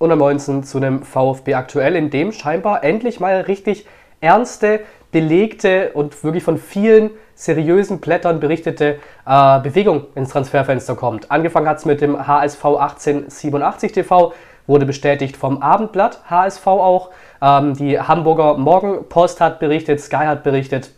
und 0.00 0.10
am 0.10 0.18
19 0.18 0.64
zu 0.64 0.78
einem 0.78 1.02
VfB 1.02 1.54
aktuell, 1.54 1.94
in 1.94 2.08
dem 2.08 2.32
scheinbar 2.32 2.82
endlich 2.82 3.20
mal 3.20 3.42
richtig 3.42 3.86
ernste, 4.22 4.80
belegte 5.12 5.90
und 5.92 6.24
wirklich 6.24 6.42
von 6.42 6.56
vielen 6.56 7.10
seriösen 7.34 8.00
Blättern 8.00 8.40
berichtete 8.40 8.98
äh, 9.26 9.60
Bewegung 9.60 10.06
ins 10.14 10.30
Transferfenster 10.30 10.94
kommt. 10.94 11.30
Angefangen 11.30 11.68
hat 11.68 11.78
es 11.78 11.84
mit 11.84 12.00
dem 12.00 12.26
HSV 12.26 12.64
1887 12.64 13.92
TV, 13.92 14.32
wurde 14.66 14.86
bestätigt 14.86 15.36
vom 15.36 15.60
Abendblatt 15.60 16.22
HSV 16.30 16.66
auch. 16.66 17.10
Ähm, 17.42 17.74
die 17.74 18.00
Hamburger 18.00 18.56
Morgenpost 18.56 19.40
hat 19.40 19.60
berichtet, 19.60 20.00
Sky 20.00 20.24
hat 20.24 20.44
berichtet, 20.44 20.92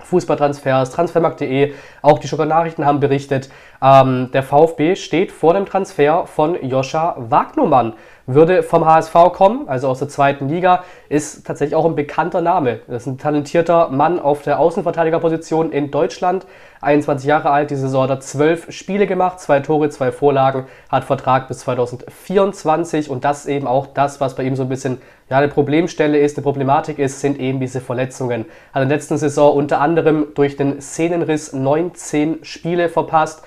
Fußballtransfers, 0.00 0.90
Transfermarkt.de, 0.90 1.74
auch 2.02 2.18
die 2.18 2.26
Stuttgarter 2.26 2.54
Nachrichten 2.54 2.84
haben 2.84 3.00
berichtet, 3.00 3.50
ähm, 3.82 4.30
der 4.32 4.42
VfB 4.42 4.96
steht 4.96 5.32
vor 5.32 5.54
dem 5.54 5.66
Transfer 5.66 6.26
von 6.26 6.56
Joscha 6.62 7.16
Wagnumann 7.18 7.94
würde 8.26 8.62
vom 8.62 8.84
HSV 8.84 9.14
kommen, 9.32 9.68
also 9.68 9.88
aus 9.88 9.98
der 9.98 10.08
zweiten 10.08 10.48
Liga, 10.48 10.84
ist 11.08 11.46
tatsächlich 11.46 11.74
auch 11.74 11.84
ein 11.84 11.96
bekannter 11.96 12.40
Name. 12.40 12.80
Das 12.86 13.02
ist 13.02 13.06
ein 13.06 13.18
talentierter 13.18 13.88
Mann 13.88 14.20
auf 14.20 14.42
der 14.42 14.58
Außenverteidigerposition 14.58 15.72
in 15.72 15.90
Deutschland. 15.90 16.46
21 16.80 17.28
Jahre 17.28 17.50
alt, 17.50 17.70
die 17.70 17.76
Saison 17.76 18.08
hat 18.08 18.22
12 18.22 18.72
Spiele 18.72 19.06
gemacht, 19.06 19.40
zwei 19.40 19.60
Tore, 19.60 19.88
zwei 19.90 20.12
Vorlagen, 20.12 20.66
hat 20.88 21.04
Vertrag 21.04 21.48
bis 21.48 21.60
2024 21.60 23.10
und 23.10 23.24
das 23.24 23.46
eben 23.46 23.66
auch 23.66 23.88
das, 23.88 24.20
was 24.20 24.34
bei 24.34 24.44
ihm 24.44 24.56
so 24.56 24.62
ein 24.62 24.68
bisschen 24.68 25.00
ja, 25.32 25.38
eine 25.38 25.48
Problemstelle 25.48 26.18
ist, 26.18 26.36
eine 26.36 26.42
Problematik 26.42 26.98
ist, 26.98 27.20
sind 27.22 27.40
eben 27.40 27.58
diese 27.58 27.80
Verletzungen. 27.80 28.44
Hat 28.74 28.82
in 28.82 28.90
der 28.90 28.98
letzten 28.98 29.16
Saison 29.16 29.56
unter 29.56 29.80
anderem 29.80 30.26
durch 30.34 30.58
den 30.58 30.82
Szenenriss 30.82 31.54
19 31.54 32.40
Spiele 32.44 32.90
verpasst 32.90 33.42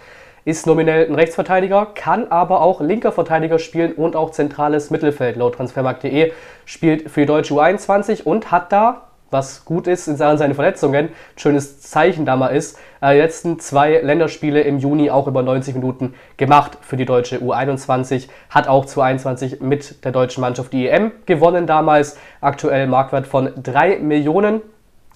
ist 0.46 0.66
nominell 0.66 1.08
ein 1.08 1.14
Rechtsverteidiger, 1.14 1.86
kann 1.94 2.32
aber 2.32 2.62
auch 2.62 2.82
linker 2.82 3.12
Verteidiger 3.12 3.60
spielen 3.60 3.94
und 3.94 4.16
auch 4.16 4.32
zentrales 4.32 4.90
Mittelfeld. 4.90 5.36
Laut 5.36 5.56
Transfermarkt.de 5.56 6.32
spielt 6.66 7.12
für 7.12 7.20
die 7.20 7.26
deutsche 7.28 7.54
U21 7.54 8.24
und 8.24 8.52
hat 8.52 8.72
da, 8.72 9.04
was 9.36 9.66
gut 9.66 9.86
ist 9.86 10.08
in 10.08 10.16
Sachen 10.16 10.38
seine 10.38 10.56
Verletzungen, 10.56 11.10
schönes 11.36 11.82
Zeichen 11.82 12.26
da 12.26 12.38
mal 12.38 12.48
ist, 12.48 12.80
äh, 13.02 13.14
die 13.14 13.20
letzten 13.20 13.60
zwei 13.60 14.00
Länderspiele 14.00 14.62
im 14.62 14.80
Juni 14.80 15.12
auch 15.12 15.28
über 15.28 15.44
90 15.44 15.76
Minuten 15.76 16.14
gemacht 16.38 16.78
für 16.82 16.96
die 16.96 17.06
deutsche 17.06 17.40
U21, 17.40 18.30
hat 18.50 18.70
auch 18.70 18.86
zu 18.86 19.02
21 19.02 19.60
mit 19.60 20.06
der 20.06 20.14
deutschen 20.14 20.42
Mannschaft 20.42 20.72
die 20.72 20.88
EM 20.88 21.12
gewonnen 21.26 21.68
damals, 21.68 22.18
aktuell 22.40 22.88
Marktwert 22.88 23.28
von 23.28 23.52
3 23.62 24.00
Millionen 24.00 24.62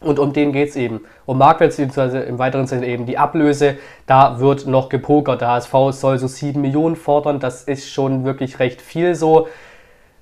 und 0.02 0.20
um 0.20 0.32
den 0.34 0.54
geht 0.54 0.70
es 0.70 0.76
eben. 0.76 1.02
Um 1.26 1.38
Marktwert 1.38 1.76
bzw. 1.76 2.24
im 2.24 2.40
weiteren 2.40 2.68
Sinne 2.68 2.88
eben 2.88 3.06
die 3.06 3.18
Ablöse. 3.18 3.78
Da 4.06 4.40
wird 4.40 4.66
noch 4.66 4.88
gepokert. 4.88 5.42
Der 5.42 5.50
HSV 5.50 5.74
soll 5.92 6.18
so 6.18 6.28
7 6.28 6.62
Millionen 6.62 6.96
fordern. 6.96 7.40
Das 7.40 7.64
ist 7.64 7.90
schon 7.90 8.24
wirklich 8.24 8.60
recht 8.60 8.82
viel 8.82 9.16
so. 9.16 9.48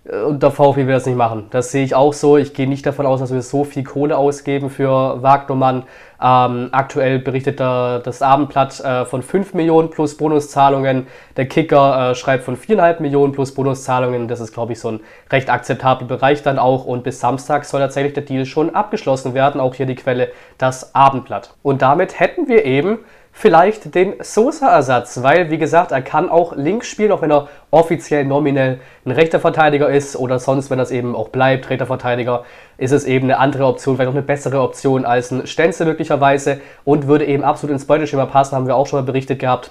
Und 0.07 0.41
der 0.41 0.51
VfB 0.51 0.87
will 0.87 0.93
das 0.93 1.05
nicht 1.05 1.17
machen. 1.17 1.47
Das 1.49 1.71
sehe 1.71 1.83
ich 1.83 1.93
auch 1.93 2.13
so. 2.13 2.37
Ich 2.37 2.53
gehe 2.53 2.67
nicht 2.67 2.85
davon 2.85 3.05
aus, 3.05 3.19
dass 3.19 3.33
wir 3.33 3.41
so 3.41 3.65
viel 3.65 3.83
Kohle 3.83 4.17
ausgeben 4.17 4.69
für 4.69 5.21
Wagnermann. 5.21 5.83
Ähm, 6.21 6.69
aktuell 6.71 7.19
berichtet 7.19 7.59
der, 7.59 7.99
das 7.99 8.21
Abendblatt 8.21 8.79
äh, 8.79 9.05
von 9.05 9.21
5 9.21 9.53
Millionen 9.53 9.89
plus 9.89 10.15
Bonuszahlungen. 10.15 11.07
Der 11.35 11.47
Kicker 11.47 12.11
äh, 12.11 12.15
schreibt 12.15 12.45
von 12.45 12.55
4,5 12.55 13.01
Millionen 13.01 13.33
plus 13.33 13.53
Bonuszahlungen. 13.53 14.29
Das 14.29 14.39
ist, 14.39 14.53
glaube 14.53 14.71
ich, 14.71 14.79
so 14.79 14.91
ein 14.91 14.99
recht 15.29 15.49
akzeptabler 15.49 16.07
Bereich 16.07 16.41
dann 16.41 16.57
auch. 16.57 16.85
Und 16.85 17.03
bis 17.03 17.19
Samstag 17.19 17.65
soll 17.65 17.81
tatsächlich 17.81 18.13
der 18.13 18.23
Deal 18.23 18.45
schon 18.45 18.73
abgeschlossen 18.73 19.33
werden. 19.33 19.59
Auch 19.59 19.75
hier 19.75 19.87
die 19.87 19.95
Quelle, 19.95 20.29
das 20.57 20.95
Abendblatt. 20.95 21.53
Und 21.63 21.81
damit 21.81 22.17
hätten 22.17 22.47
wir 22.47 22.63
eben 22.63 22.99
vielleicht 23.37 23.93
den 23.93 24.15
Sosa-Ersatz, 24.19 25.21
weil, 25.21 25.51
wie 25.51 25.59
gesagt, 25.59 25.91
er 25.91 26.01
kann 26.01 26.27
auch 26.27 26.55
links 26.55 26.87
spielen, 26.87 27.11
auch 27.11 27.21
wenn 27.21 27.31
er 27.31 27.47
offiziell 27.69 28.25
nominell 28.25 28.79
ein 29.05 29.11
rechter 29.11 29.39
Verteidiger 29.39 29.87
ist 29.89 30.15
oder 30.15 30.39
sonst, 30.39 30.71
wenn 30.71 30.79
das 30.79 30.89
eben 30.89 31.15
auch 31.15 31.29
bleibt, 31.29 31.69
rechter 31.69 31.85
Verteidiger, 31.85 32.45
ist 32.79 32.91
es 32.91 33.05
eben 33.05 33.25
eine 33.25 33.37
andere 33.37 33.67
Option, 33.67 33.95
vielleicht 33.95 34.09
auch 34.09 34.15
eine 34.15 34.23
bessere 34.23 34.59
Option 34.59 35.05
als 35.05 35.29
ein 35.29 35.45
Stenzel 35.45 35.85
möglicherweise 35.85 36.61
und 36.83 37.05
würde 37.05 37.25
eben 37.25 37.43
absolut 37.43 37.73
ins 37.73 37.85
Beuteschema 37.85 38.25
passen, 38.25 38.55
haben 38.55 38.65
wir 38.65 38.75
auch 38.75 38.87
schon 38.87 39.01
mal 39.01 39.05
berichtet 39.05 39.37
gehabt 39.37 39.69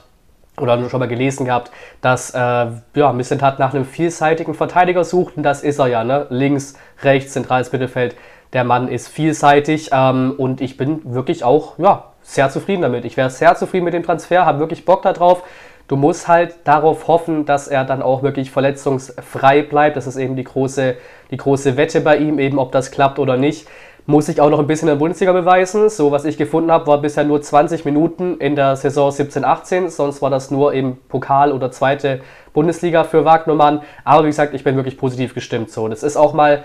oder 0.60 0.88
schon 0.88 1.00
mal 1.00 1.08
gelesen 1.08 1.44
gehabt, 1.44 1.72
dass 2.00 2.30
äh, 2.34 2.38
ja, 2.38 3.12
Missentat 3.12 3.58
nach 3.58 3.74
einem 3.74 3.84
vielseitigen 3.84 4.54
Verteidiger 4.54 5.02
sucht 5.02 5.36
und 5.36 5.42
das 5.42 5.64
ist 5.64 5.80
er 5.80 5.88
ja, 5.88 6.04
ne? 6.04 6.28
links, 6.30 6.74
rechts, 7.02 7.32
zentrales 7.32 7.72
Mittelfeld. 7.72 8.14
Der 8.52 8.62
Mann 8.62 8.86
ist 8.86 9.08
vielseitig 9.08 9.90
ähm, 9.92 10.34
und 10.38 10.60
ich 10.60 10.76
bin 10.76 11.00
wirklich 11.04 11.42
auch 11.42 11.80
ja, 11.80 12.12
sehr 12.26 12.50
zufrieden 12.50 12.82
damit. 12.82 13.04
Ich 13.04 13.16
wäre 13.16 13.30
sehr 13.30 13.54
zufrieden 13.54 13.84
mit 13.84 13.94
dem 13.94 14.02
Transfer, 14.02 14.44
habe 14.44 14.58
wirklich 14.58 14.84
Bock 14.84 15.02
darauf. 15.02 15.44
Du 15.88 15.94
musst 15.94 16.26
halt 16.26 16.56
darauf 16.64 17.06
hoffen, 17.06 17.46
dass 17.46 17.68
er 17.68 17.84
dann 17.84 18.02
auch 18.02 18.24
wirklich 18.24 18.50
verletzungsfrei 18.50 19.62
bleibt. 19.62 19.96
Das 19.96 20.08
ist 20.08 20.16
eben 20.16 20.34
die 20.34 20.42
große, 20.42 20.96
die 21.30 21.36
große 21.36 21.76
Wette 21.76 22.00
bei 22.00 22.16
ihm, 22.16 22.40
eben 22.40 22.58
ob 22.58 22.72
das 22.72 22.90
klappt 22.90 23.20
oder 23.20 23.36
nicht. 23.36 23.68
Muss 24.06 24.28
ich 24.28 24.40
auch 24.40 24.50
noch 24.50 24.58
ein 24.58 24.66
bisschen 24.66 24.88
in 24.88 24.94
der 24.94 24.98
Bundesliga 24.98 25.32
beweisen. 25.32 25.88
So, 25.88 26.10
was 26.10 26.24
ich 26.24 26.36
gefunden 26.36 26.72
habe, 26.72 26.88
war 26.88 26.98
bisher 27.00 27.24
nur 27.24 27.40
20 27.40 27.84
Minuten 27.84 28.38
in 28.38 28.56
der 28.56 28.74
Saison 28.74 29.10
17-18. 29.10 29.88
Sonst 29.88 30.22
war 30.22 30.30
das 30.30 30.50
nur 30.50 30.72
im 30.74 30.96
Pokal 31.08 31.52
oder 31.52 31.70
zweite 31.70 32.20
Bundesliga 32.52 33.04
für 33.04 33.24
Wagnermann. 33.24 33.82
Aber 34.04 34.24
wie 34.24 34.28
gesagt, 34.28 34.54
ich 34.54 34.64
bin 34.64 34.74
wirklich 34.74 34.98
positiv 34.98 35.34
gestimmt. 35.34 35.70
So, 35.70 35.86
das 35.86 36.02
ist 36.02 36.16
auch 36.16 36.34
mal 36.34 36.64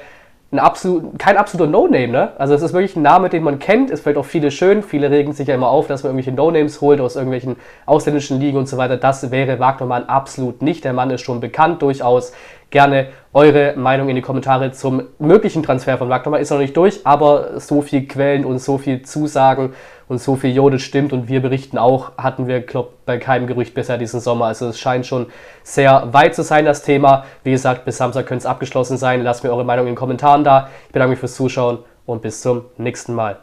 ein 0.52 0.60
absolut, 0.60 1.18
kein 1.18 1.38
absoluter 1.38 1.70
No-Name, 1.70 2.10
ne? 2.10 2.34
Also 2.38 2.54
es 2.54 2.62
ist 2.62 2.74
wirklich 2.74 2.98
ein 2.98 3.02
Name, 3.02 3.30
den 3.30 3.42
man 3.42 3.60
kennt, 3.60 3.90
ist 3.90 4.02
vielleicht 4.02 4.18
auch 4.18 4.26
viele 4.26 4.52
schön, 4.52 4.84
viele 4.84 5.10
regen 5.10 5.32
sich 5.32 5.48
ja 5.48 5.56
immer 5.56 5.70
auf, 5.70 5.88
dass 5.88 6.04
man 6.04 6.12
irgendwelche 6.12 6.34
No-Names 6.34 6.82
holt 6.82 7.00
aus 7.00 7.16
irgendwelchen 7.16 7.56
ausländischen 7.86 8.40
Ligen 8.40 8.58
und 8.58 8.68
so 8.68 8.76
weiter. 8.76 8.98
Das 8.98 9.32
wäre 9.32 9.60
Wagnermann 9.60 10.04
absolut 10.10 10.62
nicht. 10.62 10.84
Der 10.84 10.92
Mann 10.92 11.10
ist 11.10 11.22
schon 11.22 11.40
bekannt 11.40 11.82
durchaus. 11.82 12.34
Gerne 12.72 13.10
eure 13.34 13.76
Meinung 13.76 14.10
in 14.10 14.16
die 14.16 14.22
Kommentare 14.22 14.72
zum 14.72 15.04
möglichen 15.20 15.62
Transfer 15.62 15.98
von 15.98 16.10
Wagnermann. 16.10 16.42
Ist 16.42 16.52
noch 16.52 16.58
nicht 16.58 16.76
durch, 16.76 17.06
aber 17.06 17.60
so 17.60 17.82
viel 17.82 18.08
Quellen 18.08 18.46
und 18.46 18.60
so 18.60 18.78
viel 18.78 19.02
Zusagen 19.04 19.74
und 20.08 20.20
so 20.20 20.36
viel 20.36 20.54
Jode 20.54 20.80
stimmt 20.80 21.14
und 21.14 21.28
wir 21.28 21.42
berichten 21.42 21.78
auch, 21.78 22.18
hatten 22.18 22.48
wir, 22.48 22.62
glaube 22.62 22.90
bei 23.06 23.18
keinem 23.18 23.48
Gerücht 23.48 23.74
bisher 23.74 23.98
diesen 23.98 24.20
Sommer. 24.22 24.46
Also 24.46 24.68
es 24.68 24.80
scheint 24.80 25.06
schon 25.06 25.28
sehr 25.64 26.14
weit 26.14 26.34
zu 26.34 26.44
sein, 26.44 26.66
das 26.66 26.82
Thema. 26.82 27.26
Wie 27.44 27.52
gesagt, 27.52 27.86
bis 27.86 27.98
Samstag 27.98 28.26
könnte 28.26 28.44
es 28.44 28.46
abgeschlossen 28.46 28.98
sein. 28.98 29.22
Lasst 29.22 29.44
mir 29.44 29.52
eure 29.52 29.66
Meinung 29.66 29.88
in 29.88 29.92
den 29.92 29.98
Kommentaren 29.98 30.44
da. 30.44 30.70
Ich 30.88 30.94
bedanke 30.94 31.12
mich 31.12 31.20
fürs 31.20 31.36
Zuschauen 31.36 31.80
und 32.06 32.22
bis 32.22 32.42
zum 32.42 32.66
nächsten 32.78 33.14
Mal. 33.14 33.38